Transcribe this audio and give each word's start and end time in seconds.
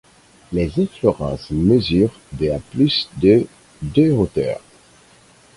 Les 0.51 0.71
inflorescences 0.79 1.51
mesurent 1.51 2.19
de 2.33 2.49
à 2.49 2.57
plus 2.71 3.07
de 3.21 3.45
de 3.83 4.09
hauteur. 4.09 4.59